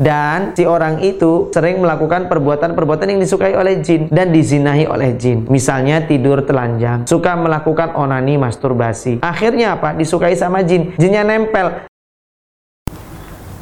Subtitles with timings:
[0.00, 5.44] dan si orang itu sering melakukan perbuatan-perbuatan yang disukai oleh jin dan dizinahi oleh jin.
[5.52, 9.20] Misalnya tidur telanjang, suka melakukan onani, masturbasi.
[9.20, 9.92] Akhirnya apa?
[9.92, 10.96] Disukai sama jin.
[10.96, 11.84] Jinnya nempel.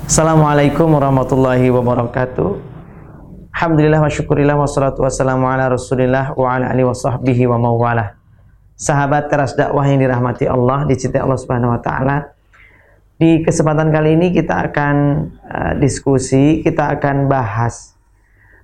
[0.07, 2.49] Assalamualaikum warahmatullahi wabarakatuh.
[3.51, 8.15] Alhamdulillah wa syukurillah wassalatu wassalamu ala rasulillah wa ala alihi wa sahbihi wa mawalah.
[8.79, 12.38] Sahabat teras dakwah yang dirahmati Allah, dicintai Allah subhanahu wa ta'ala.
[13.19, 14.97] Di kesempatan kali ini kita akan
[15.43, 17.99] uh, diskusi, kita akan bahas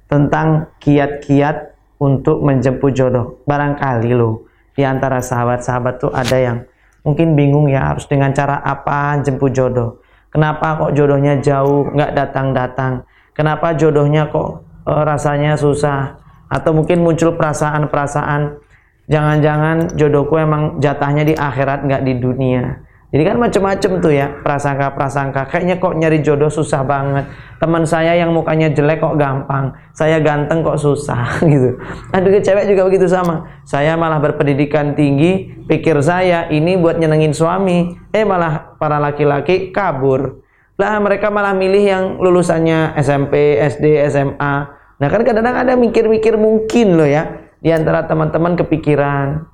[0.07, 3.43] tentang kiat-kiat untuk menjemput jodoh.
[3.51, 4.47] Barangkali loh,
[4.79, 6.63] di antara sahabat-sahabat tuh ada yang
[7.03, 9.99] mungkin bingung ya harus dengan cara apa jemput jodoh.
[10.31, 13.03] Kenapa kok jodohnya jauh, nggak datang-datang?
[13.35, 16.23] Kenapa jodohnya kok uh, rasanya susah?
[16.47, 18.63] Atau mungkin muncul perasaan-perasaan,
[19.11, 22.84] jangan-jangan jodohku emang jatahnya di akhirat nggak di dunia.
[23.15, 25.47] Jadi kan macam-macam tuh ya prasangka-prasangka.
[25.47, 27.31] Kayaknya kok nyari jodoh susah banget.
[27.63, 29.71] Teman saya yang mukanya jelek kok gampang.
[29.95, 31.79] Saya ganteng kok susah gitu.
[32.11, 33.47] Aduh cewek juga begitu sama.
[33.63, 37.95] Saya malah berpendidikan tinggi, pikir saya ini buat nyenengin suami.
[38.11, 40.43] Eh malah para laki-laki kabur.
[40.75, 44.55] Lah mereka malah milih yang lulusannya SMP, SD, SMA.
[44.75, 49.47] Nah kan kadang-kadang ada mikir-mikir mungkin loh ya di antara teman-teman kepikiran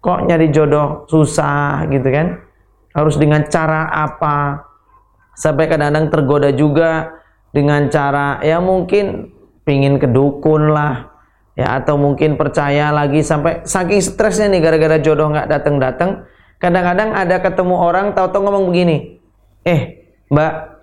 [0.00, 2.45] kok nyari jodoh susah gitu kan
[2.96, 4.64] harus dengan cara apa?
[5.36, 7.12] Sampai kadang-kadang tergoda juga
[7.52, 9.36] dengan cara ya mungkin
[9.68, 11.12] pingin kedukun lah
[11.52, 16.24] ya atau mungkin percaya lagi sampai saking stresnya nih gara-gara jodoh nggak datang-datang
[16.60, 19.20] kadang-kadang ada ketemu orang tahu-tahu ngomong begini
[19.64, 20.76] eh mbak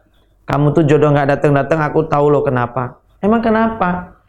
[0.43, 2.99] kamu tuh jodoh nggak datang-datang aku tahu loh kenapa.
[3.23, 4.19] Emang kenapa?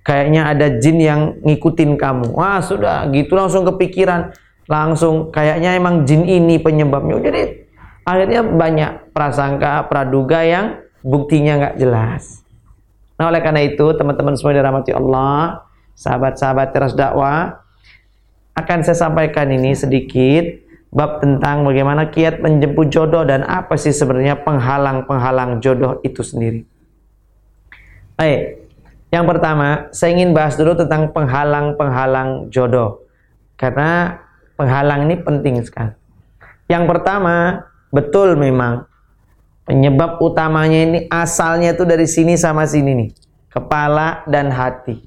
[0.00, 2.32] Kayaknya ada jin yang ngikutin kamu.
[2.32, 3.04] Wah sudah.
[3.12, 4.32] Gitu langsung kepikiran
[4.70, 7.18] langsung kayaknya emang jin ini penyebabnya.
[7.18, 7.42] Jadi
[8.06, 12.46] akhirnya banyak prasangka, praduga yang buktinya nggak jelas.
[13.18, 15.66] Nah oleh karena itu teman-teman semua dirahmati Allah,
[15.98, 17.66] sahabat-sahabat teras dakwah,
[18.54, 20.46] akan saya sampaikan ini sedikit
[20.94, 26.62] bab tentang bagaimana kiat menjemput jodoh dan apa sih sebenarnya penghalang-penghalang jodoh itu sendiri.
[28.14, 28.70] Baik,
[29.10, 33.02] yang pertama saya ingin bahas dulu tentang penghalang-penghalang jodoh.
[33.58, 34.18] Karena
[34.60, 35.96] penghalang ini penting sekali.
[36.68, 38.84] Yang pertama, betul memang
[39.64, 43.10] penyebab utamanya ini asalnya itu dari sini sama sini nih,
[43.48, 45.00] kepala dan hati.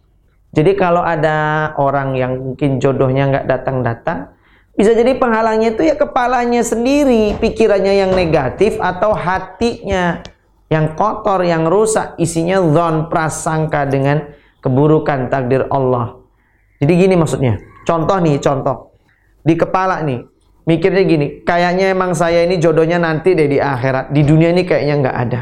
[0.53, 4.33] Jadi kalau ada orang yang mungkin jodohnya nggak datang-datang,
[4.73, 10.25] bisa jadi penghalangnya itu ya kepalanya sendiri, pikirannya yang negatif atau hatinya
[10.73, 14.33] yang kotor, yang rusak, isinya zon prasangka dengan
[14.65, 16.17] keburukan takdir Allah.
[16.81, 17.61] Jadi gini maksudnya.
[17.83, 18.92] Contoh nih, contoh
[19.43, 20.23] di kepala nih
[20.63, 24.95] mikirnya gini kayaknya emang saya ini jodohnya nanti deh di akhirat di dunia ini kayaknya
[25.03, 25.41] nggak ada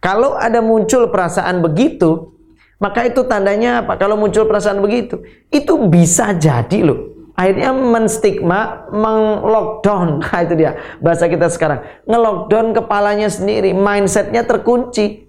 [0.00, 2.32] kalau ada muncul perasaan begitu
[2.80, 5.20] maka itu tandanya apa kalau muncul perasaan begitu
[5.52, 13.28] itu bisa jadi loh akhirnya menstigma menglockdown nah, itu dia bahasa kita sekarang ngelockdown kepalanya
[13.28, 15.26] sendiri mindsetnya terkunci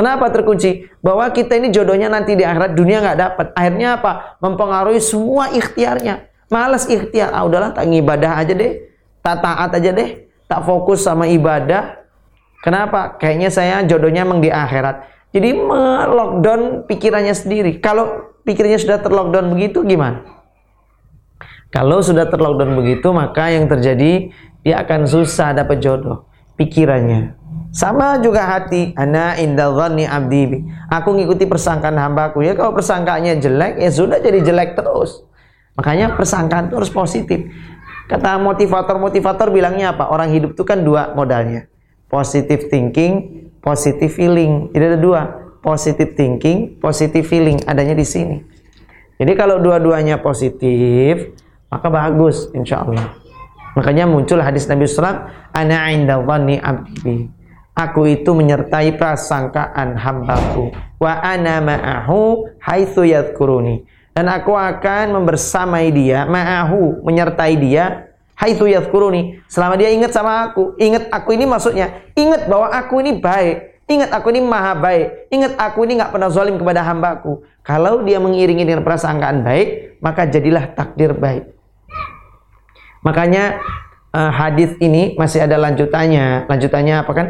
[0.00, 0.88] Kenapa terkunci?
[1.04, 3.46] Bahwa kita ini jodohnya nanti di akhirat dunia nggak dapat.
[3.52, 4.40] Akhirnya apa?
[4.40, 6.29] Mempengaruhi semua ikhtiarnya.
[6.50, 8.90] Malas ikhtiar, ah udahlah tak ngibadah aja deh.
[9.22, 10.26] Tak taat aja deh.
[10.50, 12.02] Tak fokus sama ibadah.
[12.60, 13.14] Kenapa?
[13.16, 15.06] Kayaknya saya jodohnya emang di akhirat.
[15.30, 17.78] Jadi melockdown pikirannya sendiri.
[17.78, 20.26] Kalau pikirnya sudah terlockdown begitu gimana?
[21.70, 24.34] Kalau sudah terlockdown begitu, maka yang terjadi
[24.66, 26.26] dia akan susah dapat jodoh.
[26.58, 27.38] Pikirannya.
[27.70, 28.90] Sama juga hati.
[28.98, 30.66] Ana indal abdi.
[30.90, 32.42] Aku ngikuti persangkaan hambaku.
[32.42, 35.29] Ya kalau persangkaannya jelek, ya sudah jadi jelek terus.
[35.80, 37.48] Makanya persangkaan itu harus positif.
[38.04, 40.12] Kata motivator-motivator bilangnya apa?
[40.12, 41.72] Orang hidup itu kan dua modalnya.
[42.12, 44.68] Positive thinking, positive feeling.
[44.76, 45.20] Jadi ada dua.
[45.64, 47.64] Positive thinking, positive feeling.
[47.64, 48.44] Adanya di sini.
[49.16, 51.32] Jadi kalau dua-duanya positif,
[51.72, 53.16] maka bagus insya Allah.
[53.72, 57.24] Makanya muncul hadis Nabi SAW, Ana inda abdi.
[57.72, 60.76] Aku itu menyertai prasangkaan hambaku.
[61.00, 69.38] Wa ana ma'ahu haitsu yadhkuruni dan aku akan membersamai dia, ma'ahu, menyertai dia, haitsu yadhkuruni,
[69.46, 70.74] selama dia ingat sama aku.
[70.82, 73.70] Ingat aku ini maksudnya, ingat bahwa aku ini baik.
[73.90, 75.34] Ingat aku ini maha baik.
[75.34, 77.42] Ingat aku ini nggak pernah zalim kepada hambaku.
[77.66, 81.50] Kalau dia mengiringi dengan prasangkaan baik, maka jadilah takdir baik.
[83.02, 83.58] Makanya
[84.14, 86.46] uh, hadis ini masih ada lanjutannya.
[86.46, 87.26] Lanjutannya apa kan?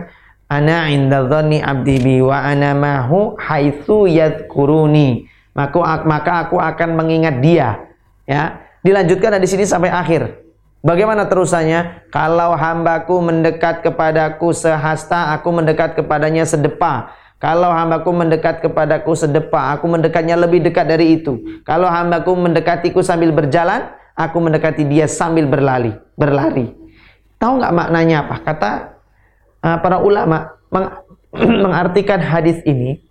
[0.53, 5.31] Ana inda abdi bi wa ana mahu haitsu yadhkuruni
[5.69, 7.85] maka maka aku akan mengingat dia
[8.25, 10.41] ya dilanjutkan di sini sampai akhir
[10.81, 12.09] Bagaimana terusannya?
[12.09, 17.13] Kalau hambaku mendekat kepadaku sehasta, aku mendekat kepadanya sedepa.
[17.37, 21.61] Kalau hambaku mendekat kepadaku sedepa, aku mendekatnya lebih dekat dari itu.
[21.69, 25.93] Kalau hambaku mendekatiku sambil berjalan, aku mendekati dia sambil berlari.
[26.17, 26.73] Berlari.
[27.37, 28.37] Tahu nggak maknanya apa?
[28.41, 28.71] Kata
[29.61, 31.05] uh, para ulama meng
[31.65, 33.05] mengartikan hadis ini,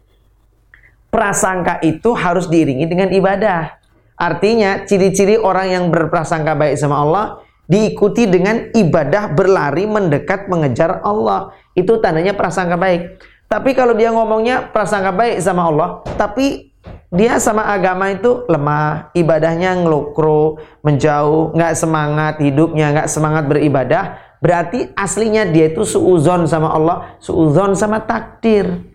[1.09, 3.77] prasangka itu harus diiringi dengan ibadah.
[4.19, 7.25] Artinya, ciri-ciri orang yang berprasangka baik sama Allah
[7.69, 11.53] diikuti dengan ibadah berlari mendekat mengejar Allah.
[11.77, 13.21] Itu tandanya prasangka baik.
[13.49, 16.69] Tapi kalau dia ngomongnya prasangka baik sama Allah, tapi
[17.09, 24.93] dia sama agama itu lemah, ibadahnya ngelokro, menjauh, nggak semangat hidupnya, nggak semangat beribadah, berarti
[24.93, 28.85] aslinya dia itu suuzon sama Allah, suuzon sama takdir.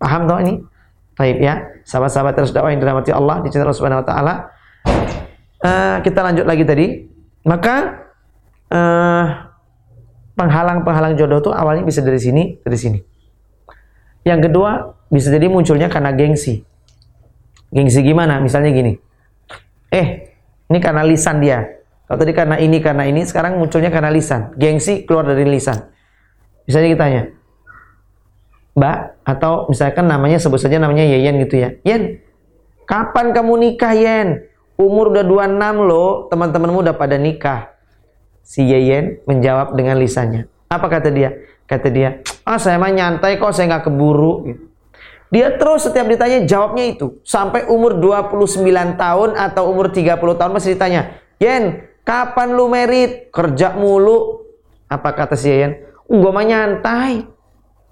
[0.00, 0.64] Paham toh ini?
[1.20, 4.34] Baik ya, sahabat-sahabat terus dakwah yang dirahmati Allah, dicintai Allah Subhanahu wa taala.
[5.60, 6.86] Uh, kita lanjut lagi tadi.
[7.40, 8.04] Maka
[8.68, 9.24] eh,
[10.36, 12.98] penghalang-penghalang jodoh itu awalnya bisa dari sini, dari sini.
[14.28, 16.60] Yang kedua, bisa jadi munculnya karena gengsi.
[17.72, 18.38] Gengsi gimana?
[18.44, 18.92] Misalnya gini.
[19.88, 20.36] Eh,
[20.68, 21.64] ini karena lisan dia.
[22.04, 24.52] Kalau tadi karena ini, karena ini, sekarang munculnya karena lisan.
[24.58, 25.78] Gengsi keluar dari lisan.
[26.68, 27.22] Misalnya kita tanya,
[28.78, 31.74] Mbak, atau misalkan namanya sebut saja namanya Yeyen gitu ya.
[31.82, 32.22] Yen,
[32.86, 34.46] kapan kamu nikah Yen?
[34.80, 37.74] Umur udah 26 loh, teman-temanmu udah pada nikah.
[38.40, 40.48] Si Yeyen menjawab dengan lisannya.
[40.70, 41.34] Apa kata dia?
[41.66, 44.42] Kata dia, ah saya mah nyantai kok, saya nggak keburu.
[45.30, 47.22] Dia terus setiap ditanya jawabnya itu.
[47.22, 48.66] Sampai umur 29
[48.98, 51.14] tahun atau umur 30 tahun masih ditanya.
[51.38, 53.30] Yen, kapan lu merit?
[53.30, 54.42] Kerja mulu.
[54.90, 55.78] Apa kata si Yen?
[56.10, 57.22] Gue mah nyantai.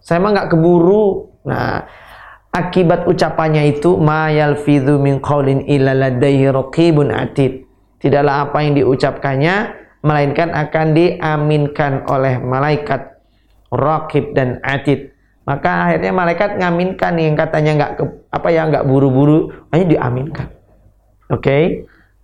[0.01, 1.29] Saya mah nggak keburu.
[1.49, 1.85] Nah,
[2.53, 7.69] akibat ucapannya itu ma yalfidhu min qaulin illa ladaihi raqibun atid.
[7.99, 9.55] Tidaklah apa yang diucapkannya
[10.07, 13.19] melainkan akan diaminkan oleh malaikat
[13.75, 15.13] raqib dan atid.
[15.49, 17.93] Maka akhirnya malaikat ngaminkan yang katanya nggak
[18.29, 20.53] apa ya nggak buru-buru, hanya diaminkan.
[21.33, 21.63] Oke, okay?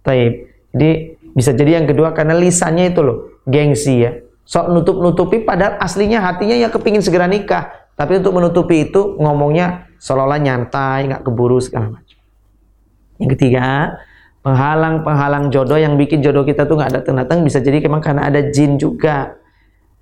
[0.04, 0.32] Taib.
[0.76, 0.90] Jadi
[1.32, 4.12] bisa jadi yang kedua karena lisannya itu loh, gengsi ya.
[4.44, 7.72] Sok nutup-nutupi padahal aslinya hatinya yang kepingin segera nikah.
[7.96, 12.18] Tapi untuk menutupi itu ngomongnya seolah-olah nyantai, nggak keburu segala macam.
[13.22, 13.96] Yang ketiga,
[14.42, 18.76] penghalang-penghalang jodoh yang bikin jodoh kita tuh nggak datang-datang bisa jadi memang karena ada jin
[18.76, 19.38] juga.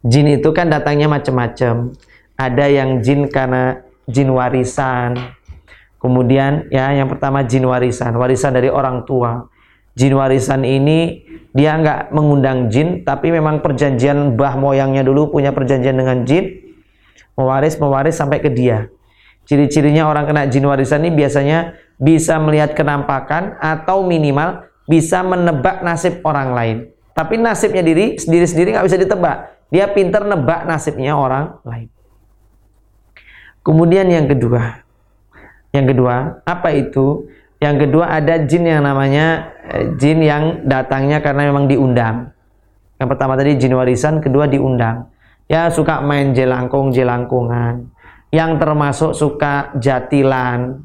[0.02, 1.94] Jin itu kan datangnya macam-macam.
[2.34, 3.78] Ada yang jin karena
[4.10, 5.14] jin warisan.
[6.02, 9.51] Kemudian ya yang pertama jin warisan, warisan dari orang tua.
[9.92, 16.00] Jin warisan ini dia nggak mengundang jin, tapi memang perjanjian bah moyangnya dulu punya perjanjian
[16.00, 16.64] dengan jin,
[17.36, 18.88] mewaris mewaris sampai ke dia.
[19.44, 26.24] Ciri-cirinya orang kena jin warisan ini biasanya bisa melihat kenampakan atau minimal bisa menebak nasib
[26.24, 26.76] orang lain.
[27.12, 29.36] Tapi nasibnya diri sendiri-sendiri nggak bisa ditebak.
[29.68, 31.88] Dia pinter nebak nasibnya orang lain.
[33.60, 34.82] Kemudian yang kedua,
[35.70, 37.28] yang kedua apa itu?
[37.62, 42.34] Yang kedua ada jin yang namanya eh, jin yang datangnya karena memang diundang.
[42.98, 45.06] Yang pertama tadi jin warisan, kedua diundang.
[45.46, 47.86] Ya suka main jelangkung jelangkungan
[48.32, 50.82] yang termasuk suka jatilan,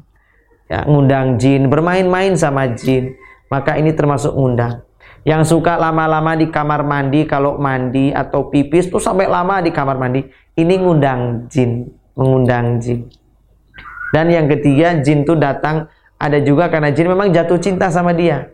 [0.68, 3.16] ya, ngundang jin, bermain-main sama jin,
[3.48, 4.84] maka ini termasuk ngundang.
[5.24, 9.96] Yang suka lama-lama di kamar mandi, kalau mandi atau pipis tuh sampai lama di kamar
[9.96, 10.28] mandi,
[10.60, 13.08] ini ngundang jin, mengundang jin.
[14.12, 18.50] Dan yang ketiga, jin tuh datang ada juga karena jin memang jatuh cinta sama dia.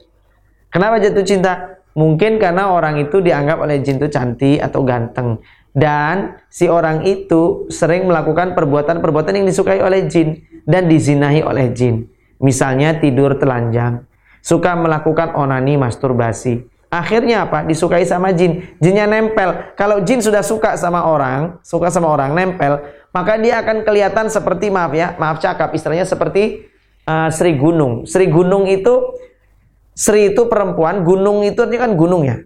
[0.68, 1.80] Kenapa jatuh cinta?
[1.96, 5.38] Mungkin karena orang itu dianggap oleh jin itu cantik atau ganteng
[5.74, 12.06] dan si orang itu sering melakukan perbuatan-perbuatan yang disukai oleh jin dan dizinahi oleh jin.
[12.38, 14.06] Misalnya tidur telanjang,
[14.38, 16.62] suka melakukan onani masturbasi.
[16.94, 17.66] Akhirnya apa?
[17.66, 18.70] Disukai sama jin.
[18.78, 19.74] Jinnya nempel.
[19.74, 22.78] Kalau jin sudah suka sama orang, suka sama orang nempel,
[23.10, 26.70] maka dia akan kelihatan seperti maaf ya, maaf cakap istilahnya seperti
[27.08, 28.04] uh, Sri Gunung.
[28.08, 29.14] Sri Gunung itu
[29.94, 32.42] Sri itu perempuan, gunung itu artinya kan gunung ya.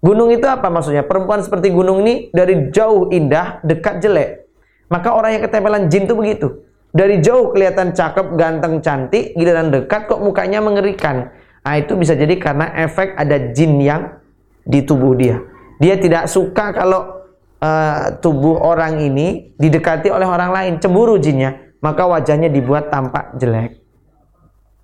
[0.00, 1.04] Gunung itu apa maksudnya?
[1.04, 4.48] Perempuan seperti gunung ini dari jauh indah, dekat jelek.
[4.88, 6.48] Maka orang yang ketempelan jin itu begitu.
[6.90, 11.30] Dari jauh kelihatan cakep, ganteng, cantik, giliran dekat kok mukanya mengerikan.
[11.60, 14.18] Nah, itu bisa jadi karena efek ada jin yang
[14.64, 15.38] di tubuh dia.
[15.78, 17.28] Dia tidak suka kalau
[17.60, 23.80] uh, tubuh orang ini didekati oleh orang lain, cemburu jinnya, maka wajahnya dibuat tampak jelek.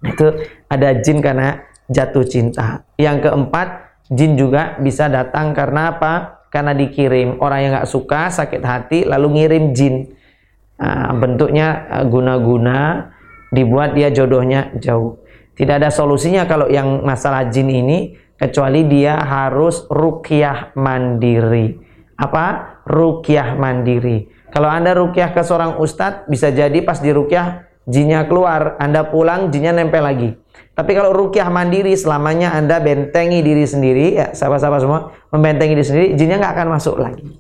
[0.04, 0.36] Itu
[0.68, 2.84] ada jin karena jatuh cinta.
[3.00, 6.46] Yang keempat, Jin juga bisa datang karena apa?
[6.54, 7.42] Karena dikirim.
[7.42, 10.14] Orang yang nggak suka, sakit hati, lalu ngirim jin.
[10.78, 13.10] Nah, bentuknya eh, guna-guna,
[13.50, 15.18] dibuat dia jodohnya jauh.
[15.56, 21.74] Tidak ada solusinya kalau yang masalah jin ini, kecuali dia harus rukyah mandiri.
[22.14, 22.78] Apa?
[22.86, 24.30] Rukyah mandiri.
[24.56, 29.52] Kalau Anda rukyah ke seorang ustadz, bisa jadi pas di rukyah jinnya keluar, Anda pulang
[29.52, 30.32] jinnya nempel lagi.
[30.72, 36.06] Tapi kalau rukyah mandiri selamanya Anda bentengi diri sendiri, ya sahabat-sahabat semua, membentengi diri sendiri,
[36.16, 37.36] jinnya nggak akan masuk lagi.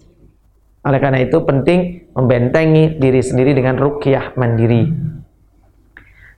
[0.84, 4.84] Oleh karena itu penting membentengi diri sendiri dengan rukyah mandiri.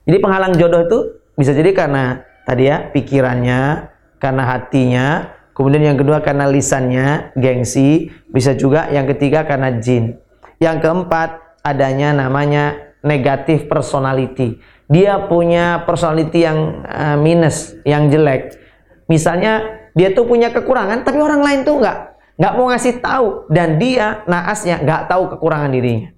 [0.07, 0.99] Jadi penghalang jodoh itu
[1.35, 5.07] bisa jadi karena tadi ya pikirannya, karena hatinya,
[5.51, 10.15] kemudian yang kedua karena lisannya, gengsi, bisa juga yang ketiga karena jin.
[10.59, 11.29] Yang keempat
[11.63, 18.57] adanya namanya negatif personality dia punya personality yang uh, minus, yang jelek.
[19.05, 21.97] Misalnya dia tuh punya kekurangan, tapi orang lain tuh nggak
[22.41, 26.09] nggak mau ngasih tahu dan dia naasnya nggak tahu kekurangan dirinya.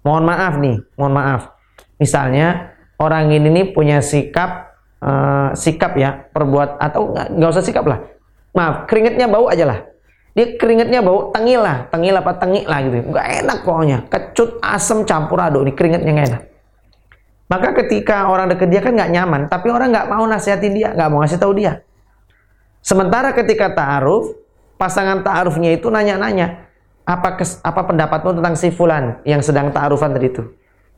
[0.00, 1.42] Mohon maaf nih, mohon maaf.
[2.00, 4.72] Misalnya orang ini nih punya sikap
[5.04, 8.00] uh, sikap ya perbuat atau nggak usah sikap lah.
[8.56, 9.78] Maaf, keringetnya bau aja lah.
[10.34, 13.06] Dia keringetnya bau tengil lah, tengil apa tengik lah gitu.
[13.06, 13.98] Nggak enak pokoknya.
[14.10, 15.62] Kecut, asem, campur aduk.
[15.62, 16.42] Ini keringetnya nggak enak.
[17.46, 21.08] Maka ketika orang dekat dia kan nggak nyaman, tapi orang nggak mau nasihatin dia, nggak
[21.12, 21.86] mau ngasih tahu dia.
[22.82, 24.34] Sementara ketika ta'aruf,
[24.74, 26.66] pasangan ta'arufnya itu nanya-nanya,
[27.06, 30.42] apa kes, apa pendapatmu tentang si fulan yang sedang ta'arufan tadi itu?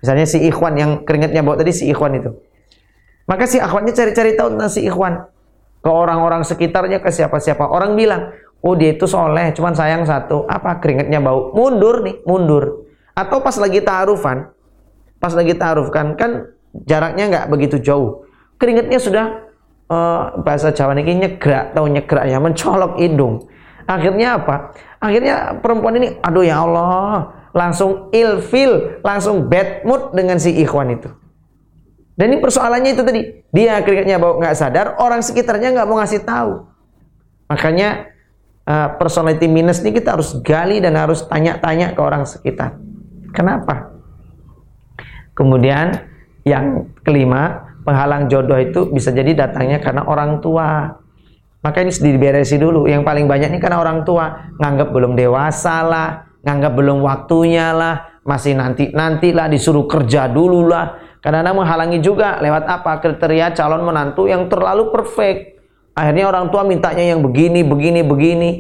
[0.00, 2.30] Misalnya si ikhwan yang keringetnya bawa tadi si ikhwan itu.
[3.26, 5.28] Maka si ikhwannya cari-cari tahu tentang si ikhwan.
[5.82, 7.62] Ke orang-orang sekitarnya, ke siapa-siapa.
[7.62, 10.44] Orang bilang, oh dia itu soleh, cuman sayang satu.
[10.46, 11.50] Apa keringetnya bau?
[11.56, 12.88] Mundur nih, mundur.
[13.16, 14.56] Atau pas lagi ta'arufan,
[15.16, 16.52] pas lagi taruh kan kan
[16.84, 18.28] jaraknya nggak begitu jauh
[18.60, 19.26] keringetnya sudah
[19.88, 23.48] uh, bahasa Jawa ini nyegrak tahu nyegrak ya mencolok hidung
[23.88, 30.52] akhirnya apa akhirnya perempuan ini aduh ya Allah langsung ilfil langsung bad mood dengan si
[30.52, 31.08] ikhwan itu
[32.16, 33.20] dan ini persoalannya itu tadi
[33.52, 36.70] dia keringetnya bau nggak sadar orang sekitarnya nggak mau ngasih tahu
[37.48, 38.12] makanya
[38.66, 42.76] uh, personality minus ini kita harus gali dan harus tanya-tanya ke orang sekitar
[43.32, 43.96] kenapa
[45.36, 45.92] Kemudian
[46.48, 50.96] yang kelima, penghalang jodoh itu bisa jadi datangnya karena orang tua.
[51.60, 52.88] Maka ini diberesi dulu.
[52.88, 56.08] Yang paling banyak ini karena orang tua nganggap belum dewasa lah,
[56.40, 60.96] nganggap belum waktunya lah, masih nanti nanti lah disuruh kerja dulu lah.
[61.20, 65.55] Karena menghalangi juga lewat apa kriteria calon menantu yang terlalu perfect.
[65.96, 68.50] Akhirnya orang tua mintanya yang begini, begini, begini,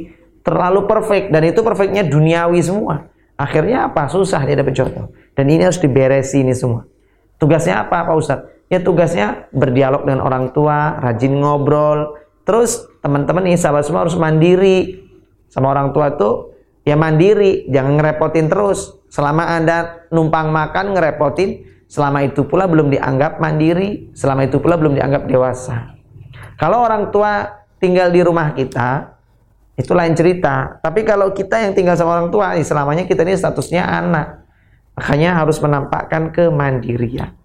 [0.40, 3.12] terlalu perfect dan itu perfectnya duniawi semua.
[3.36, 4.08] Akhirnya apa?
[4.08, 5.12] Susah dia dapat jodoh.
[5.36, 6.88] Dan ini harus diberesi ini semua.
[7.36, 8.48] Tugasnya apa Pak Ustadz?
[8.72, 12.16] Ya tugasnya berdialog dengan orang tua, rajin ngobrol.
[12.48, 15.04] Terus teman-teman ini sahabat semua harus mandiri.
[15.52, 16.56] Sama orang tua itu
[16.88, 18.96] ya mandiri, jangan ngerepotin terus.
[19.12, 24.96] Selama Anda numpang makan ngerepotin, selama itu pula belum dianggap mandiri, selama itu pula belum
[24.96, 25.95] dianggap dewasa.
[26.56, 29.16] Kalau orang tua tinggal di rumah kita,
[29.76, 30.80] itu lain cerita.
[30.80, 34.40] Tapi kalau kita yang tinggal sama orang tua, selamanya kita ini statusnya anak.
[34.96, 37.36] Makanya harus menampakkan kemandirian.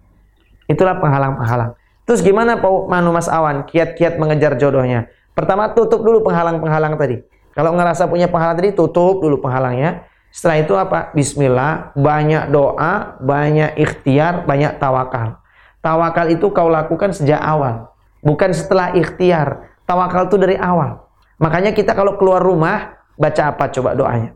[0.64, 1.76] Itulah penghalang-penghalang.
[2.08, 5.12] Terus gimana Pak Manu Mas Awan kiat-kiat mengejar jodohnya?
[5.36, 7.20] Pertama tutup dulu penghalang-penghalang tadi.
[7.52, 10.08] Kalau ngerasa punya penghalang tadi tutup dulu penghalangnya.
[10.32, 11.12] Setelah itu apa?
[11.12, 15.44] Bismillah, banyak doa, banyak ikhtiar, banyak tawakal.
[15.84, 17.91] Tawakal itu kau lakukan sejak awal,
[18.22, 19.74] bukan setelah ikhtiar.
[19.84, 21.02] Tawakal itu dari awal.
[21.42, 24.32] Makanya kita kalau keluar rumah baca apa coba doanya?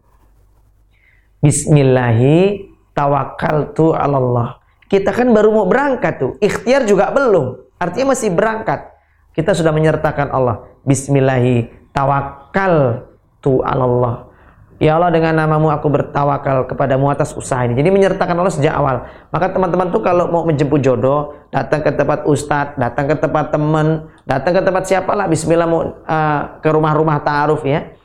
[1.39, 4.59] Bismillahi tawakkaltu Allah.
[4.91, 6.33] Kita kan baru mau berangkat tuh.
[6.43, 7.79] Ikhtiar juga belum.
[7.79, 8.91] Artinya masih berangkat.
[9.31, 10.67] Kita sudah menyertakan Allah.
[10.83, 14.26] Bismillahi tawakkaltu Allah.
[14.77, 17.73] Ya Allah dengan namamu aku bertawakal kepadamu atas usaha ini.
[17.73, 19.09] Jadi menyertakan Allah sejak awal.
[19.33, 24.13] Maka teman-teman tuh kalau mau menjemput jodoh, datang ke tempat ustadz, datang ke tempat teman,
[24.29, 25.27] datang ke tempat siapa lah.
[25.33, 27.97] Bismillah mau uh, ke rumah-rumah ta'aruf ya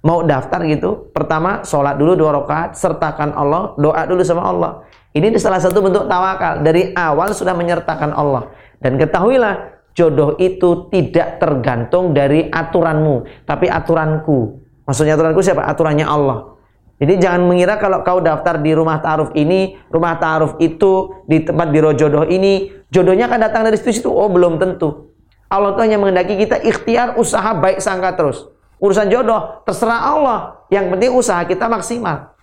[0.00, 4.72] mau daftar gitu, pertama sholat dulu dua rakaat, sertakan Allah, doa dulu sama Allah.
[5.12, 6.64] Ini salah satu bentuk tawakal.
[6.64, 8.48] Dari awal sudah menyertakan Allah.
[8.80, 14.69] Dan ketahuilah, jodoh itu tidak tergantung dari aturanmu, tapi aturanku.
[14.90, 15.62] Maksudnya aturanku siapa?
[15.70, 16.58] Aturannya Allah.
[16.98, 21.70] Jadi jangan mengira kalau kau daftar di rumah ta'aruf ini, rumah ta'aruf itu, di tempat
[21.70, 24.10] biro jodoh ini, jodohnya akan datang dari situ-situ.
[24.10, 25.14] Oh, belum tentu.
[25.46, 28.50] Allah itu hanya menghendaki kita ikhtiar usaha baik sangka terus.
[28.82, 30.38] Urusan jodoh, terserah Allah.
[30.74, 32.34] Yang penting usaha kita maksimal.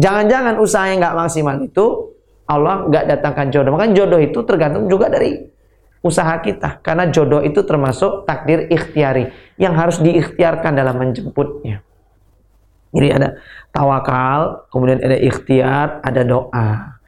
[0.00, 2.16] Jangan-jangan usaha yang nggak maksimal itu
[2.48, 3.76] Allah nggak datangkan jodoh.
[3.76, 5.36] Makanya jodoh itu tergantung juga dari
[6.00, 6.80] usaha kita.
[6.84, 11.84] Karena jodoh itu termasuk takdir ikhtiari yang harus diikhtiarkan dalam menjemputnya.
[12.90, 13.38] Jadi ada
[13.70, 16.98] tawakal, kemudian ada ikhtiar, ada doa.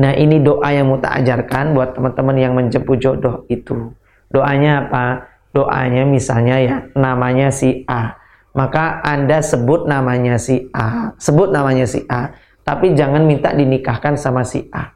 [0.00, 3.96] Nah ini doa yang mau tak ajarkan buat teman-teman yang menjemput jodoh itu.
[4.28, 5.30] Doanya apa?
[5.50, 8.18] doanya misalnya ya namanya si A.
[8.50, 12.34] Maka Anda sebut namanya si A, sebut namanya si A,
[12.66, 14.90] tapi jangan minta dinikahkan sama si A.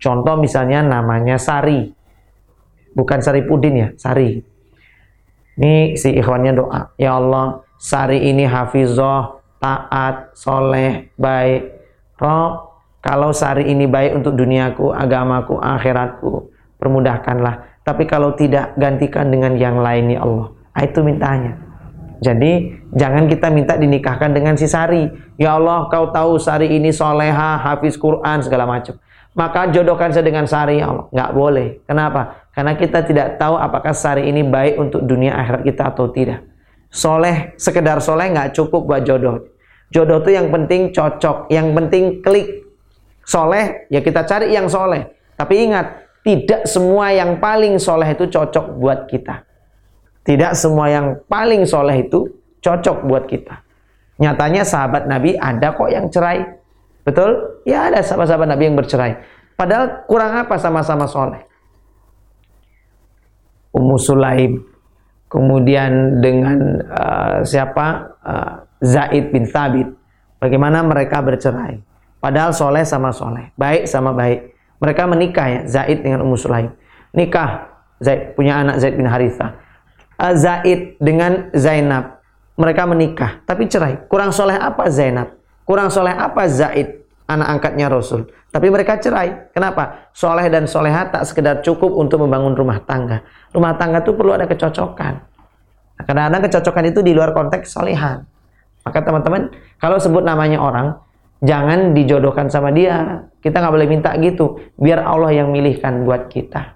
[0.00, 1.99] Contoh misalnya namanya Sari.
[2.94, 4.40] Bukan Sari Pudin ya, Sari.
[5.60, 6.80] Ini si ikhwannya doa.
[6.96, 11.80] Ya Allah, Sari ini hafizah, taat, soleh, baik.
[12.20, 12.70] Rob,
[13.00, 17.80] kalau Sari ini baik untuk duniaku, agamaku, akhiratku, permudahkanlah.
[17.80, 20.52] Tapi kalau tidak, gantikan dengan yang lain ya Allah.
[20.52, 21.52] Nah, itu mintanya.
[22.20, 25.08] Jadi jangan kita minta dinikahkan dengan si Sari.
[25.40, 29.00] Ya Allah, kau tahu Sari ini soleha, hafiz Quran segala macam.
[29.30, 31.06] Maka jodohkan saya dengan Sari ya Allah.
[31.14, 31.68] Nggak boleh.
[31.86, 32.50] Kenapa?
[32.50, 36.42] Karena kita tidak tahu apakah Sari ini baik untuk dunia akhirat kita atau tidak.
[36.90, 39.46] Soleh, sekedar soleh nggak cukup buat jodoh.
[39.94, 42.66] Jodoh itu yang penting cocok, yang penting klik.
[43.22, 45.06] Soleh, ya kita cari yang soleh.
[45.38, 45.86] Tapi ingat,
[46.26, 49.46] tidak semua yang paling soleh itu cocok buat kita.
[50.26, 52.26] Tidak semua yang paling soleh itu
[52.60, 53.62] cocok buat kita.
[54.20, 56.59] Nyatanya sahabat Nabi ada kok yang cerai.
[57.04, 57.62] Betul?
[57.64, 59.20] Ya ada sahabat-sahabat Nabi yang bercerai.
[59.56, 61.44] Padahal kurang apa sama-sama soleh.
[63.76, 64.64] Ummu Sulaim.
[65.30, 66.58] Kemudian dengan
[66.90, 68.16] uh, siapa?
[68.20, 69.92] Uh, Zaid bin Thabit.
[70.40, 71.80] Bagaimana mereka bercerai.
[72.20, 73.52] Padahal soleh sama soleh.
[73.56, 74.56] Baik sama baik.
[74.80, 76.72] Mereka menikah ya, Zaid dengan Ummu Sulaim.
[77.12, 77.68] Nikah,
[78.00, 79.60] Zaid punya anak Zaid bin Haritha.
[80.16, 82.20] Uh, Zaid dengan Zainab.
[82.60, 84.04] Mereka menikah, tapi cerai.
[84.04, 85.39] Kurang soleh apa Zainab?
[85.64, 88.26] Kurang soleh apa Zaid, anak angkatnya Rasul?
[88.50, 89.54] Tapi mereka cerai.
[89.54, 90.10] Kenapa?
[90.10, 93.22] Soleh dan soleha tak sekedar cukup untuk membangun rumah tangga.
[93.54, 95.14] Rumah tangga itu perlu ada kecocokan.
[95.94, 98.26] Nah, kadang-kadang kecocokan itu di luar konteks solehan.
[98.82, 100.98] Maka teman-teman, kalau sebut namanya orang,
[101.38, 103.28] jangan dijodohkan sama dia.
[103.38, 104.58] Kita nggak boleh minta gitu.
[104.74, 106.74] Biar Allah yang milihkan buat kita.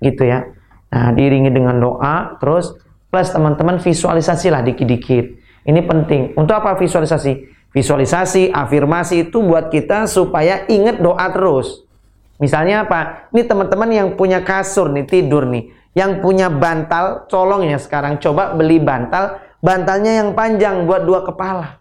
[0.00, 0.48] Gitu ya.
[0.92, 2.72] Nah, diiringi dengan doa, terus
[3.12, 5.24] plus teman-teman visualisasi lah dikit-dikit.
[5.68, 6.32] Ini penting.
[6.40, 7.52] Untuk apa visualisasi?
[7.72, 11.88] Visualisasi, afirmasi itu buat kita supaya ingat doa terus.
[12.36, 13.32] Misalnya apa?
[13.32, 15.72] Ini teman-teman yang punya kasur nih, tidur nih.
[15.96, 18.20] Yang punya bantal, colong ya sekarang.
[18.20, 21.80] Coba beli bantal, bantalnya yang panjang buat dua kepala.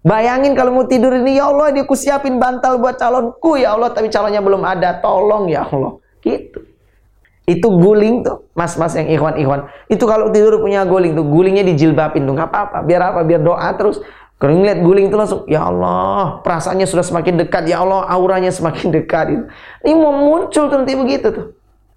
[0.00, 4.08] Bayangin kalau mau tidur ini, ya Allah, dia siapin bantal buat calonku, ya Allah, tapi
[4.08, 4.96] calonnya belum ada.
[4.96, 6.00] Tolong ya Allah.
[6.24, 6.64] Gitu.
[7.44, 9.68] Itu guling tuh, mas-mas yang ikhwan-ikhwan.
[9.92, 12.78] Itu kalau tidur punya guling tuh, gulingnya dijilbabin tuh, nggak apa-apa.
[12.86, 13.20] Biar apa?
[13.26, 14.00] Biar doa terus.
[14.40, 18.88] Kalau ngeliat guling itu langsung, ya Allah, perasaannya sudah semakin dekat, ya Allah, auranya semakin
[18.96, 19.36] dekat.
[19.84, 21.46] Ini mau muncul tuh nanti begitu tuh.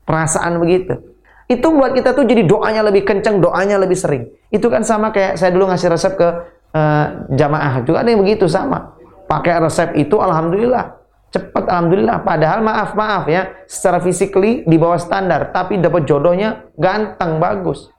[0.04, 1.00] Perasaan begitu.
[1.48, 4.28] Itu buat kita tuh jadi doanya lebih kencang, doanya lebih sering.
[4.52, 6.28] Itu kan sama kayak saya dulu ngasih resep ke
[6.76, 8.92] uh, jamaah juga ada yang begitu sama.
[9.24, 11.04] Pakai resep itu alhamdulillah
[11.34, 12.22] cepat alhamdulillah.
[12.22, 17.90] Padahal maaf maaf ya, secara physically di bawah standar, tapi dapat jodohnya ganteng bagus.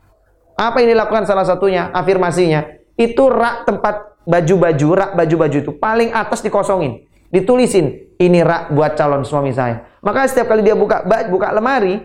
[0.54, 2.62] Apa yang dilakukan salah satunya afirmasinya
[2.94, 9.25] itu rak tempat baju-baju, rak baju-baju itu paling atas dikosongin, ditulisin ini rak buat calon
[9.25, 9.89] suami saya.
[10.01, 12.01] Maka setiap kali dia buka buka lemari,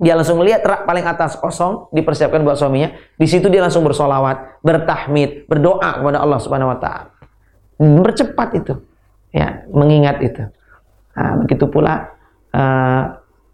[0.00, 2.96] dia langsung melihat rak paling atas kosong dipersiapkan buat suaminya.
[3.20, 7.12] Di situ dia langsung bersolawat, bertahmid, berdoa kepada Allah Subhanahu Wa Taala.
[7.80, 8.74] Bercepat itu,
[9.32, 10.44] ya mengingat itu.
[11.16, 12.16] Nah, begitu pula
[12.52, 13.02] uh,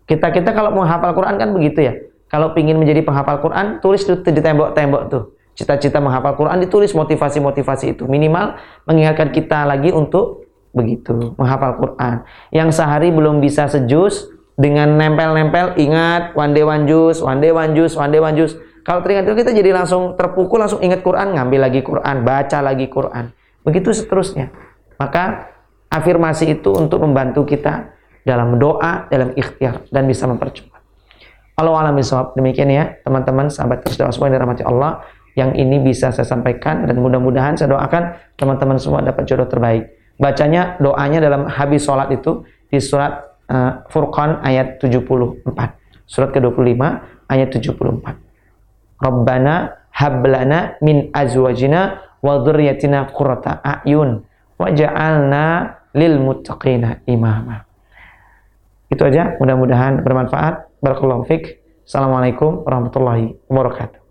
[0.07, 1.94] kita kita kalau mau hafal Quran kan begitu ya.
[2.27, 5.36] Kalau ingin menjadi penghafal Quran, tulis di tembok-tembok tuh.
[5.56, 10.44] Cita-cita menghafal Quran ditulis motivasi-motivasi itu minimal mengingatkan kita lagi untuk
[10.76, 12.28] begitu menghafal Quran.
[12.52, 17.72] Yang sehari belum bisa sejus, dengan nempel-nempel ingat one day one juice, one day one
[17.72, 18.56] juice, one day one juice.
[18.84, 22.86] Kalau teringat itu kita jadi langsung terpukul, langsung ingat Quran, ngambil lagi Quran, baca lagi
[22.86, 23.32] Quran.
[23.64, 24.52] Begitu seterusnya.
[24.96, 25.52] Maka
[25.92, 30.80] afirmasi itu untuk membantu kita dalam doa, dalam ikhtiar dan bisa mempercepat.
[31.56, 31.96] Allah alam
[32.36, 35.04] Demikian ya, teman-teman, sahabat tersedawah semua yang dirahmati Allah.
[35.37, 39.92] Yang ini bisa saya sampaikan dan mudah-mudahan saya doakan teman-teman semua dapat jodoh terbaik.
[40.16, 42.40] Bacanya doanya dalam habis sholat itu
[42.72, 43.20] di surat
[43.53, 45.44] uh, Furqan ayat 74.
[46.09, 46.81] Surat ke-25
[47.29, 48.16] ayat 74.
[48.96, 54.25] Rabbana hablana min azwajina wa dzurriyyatina qurrata a'yun
[54.57, 55.44] waj'alna
[55.92, 57.61] lil muttaqina imama.
[58.88, 60.81] Itu aja, mudah-mudahan bermanfaat.
[60.81, 61.61] Barakallahu fik.
[61.85, 64.05] Assalamualaikum warahmatullahi wabarakatuh.